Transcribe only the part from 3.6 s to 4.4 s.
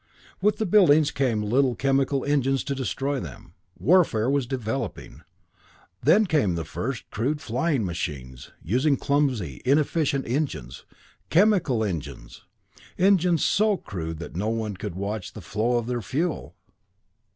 warfare